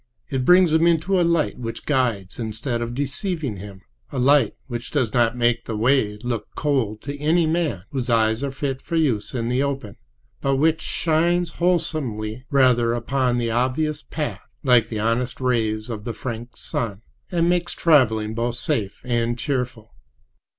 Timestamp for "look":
6.23-6.47